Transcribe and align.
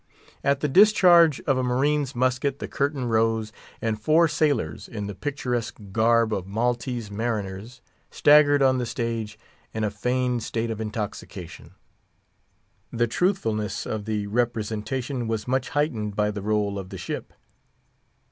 At 0.43 0.61
the 0.61 0.67
discharge 0.67 1.41
of 1.41 1.59
a 1.59 1.63
marine's 1.63 2.15
musket 2.15 2.57
the 2.57 2.67
curtain 2.67 3.05
rose, 3.05 3.53
and 3.83 4.01
four 4.01 4.27
sailors, 4.27 4.87
in 4.87 5.05
the 5.05 5.13
picturesque 5.13 5.77
garb 5.91 6.33
of 6.33 6.47
Maltese 6.47 7.11
mariners, 7.11 7.81
staggered 8.09 8.63
on 8.63 8.79
the 8.79 8.87
stage 8.87 9.37
in 9.75 9.83
a 9.83 9.91
feigned 9.91 10.41
state 10.41 10.71
of 10.71 10.81
intoxication. 10.81 11.75
The 12.91 13.05
truthfulness 13.05 13.85
of 13.85 14.05
the 14.05 14.25
representation 14.25 15.27
was 15.27 15.47
much 15.47 15.69
heightened 15.69 16.15
by 16.15 16.31
the 16.31 16.41
roll 16.41 16.79
of 16.79 16.89
the 16.89 16.97
ship. 16.97 17.31